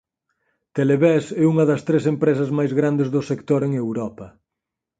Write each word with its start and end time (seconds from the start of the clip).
Televés 0.77 1.25
é 1.41 1.43
unha 1.51 1.65
das 1.71 1.81
tres 1.87 2.03
empresas 2.13 2.49
máis 2.57 2.71
grandes 2.79 3.07
do 3.15 3.21
sector 3.29 3.61
en 3.67 3.71
Europa. 3.83 4.25